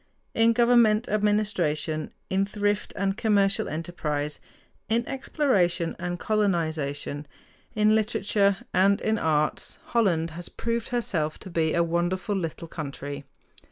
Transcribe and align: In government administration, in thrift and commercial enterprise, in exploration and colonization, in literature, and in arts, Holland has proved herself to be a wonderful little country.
In 0.33 0.53
government 0.53 1.07
administration, 1.09 2.11
in 2.31 2.43
thrift 2.47 2.91
and 2.95 3.15
commercial 3.15 3.67
enterprise, 3.69 4.39
in 4.89 5.07
exploration 5.07 5.95
and 5.99 6.17
colonization, 6.17 7.27
in 7.75 7.93
literature, 7.93 8.57
and 8.73 8.99
in 8.99 9.19
arts, 9.19 9.77
Holland 9.93 10.31
has 10.31 10.49
proved 10.49 10.89
herself 10.89 11.37
to 11.41 11.51
be 11.51 11.75
a 11.75 11.83
wonderful 11.83 12.35
little 12.35 12.67
country. 12.67 13.25